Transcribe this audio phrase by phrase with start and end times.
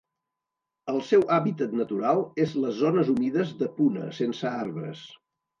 [0.93, 5.07] El seu hàbitat natural és les zones humides de Puna sense arbres.